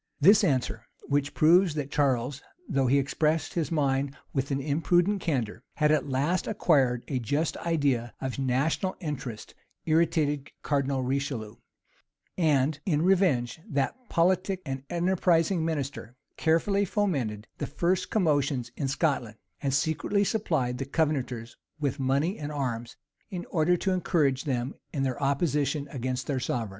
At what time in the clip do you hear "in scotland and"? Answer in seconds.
18.75-19.71